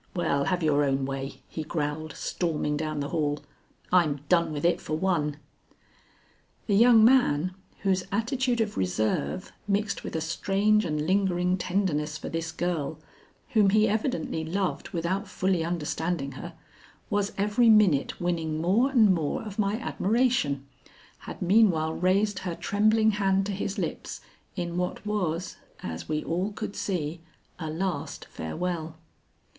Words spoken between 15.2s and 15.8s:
fully